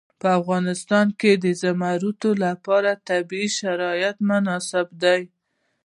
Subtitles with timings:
[0.21, 5.21] په افغانستان کې د زمرد لپاره طبیعي شرایط مناسب دي.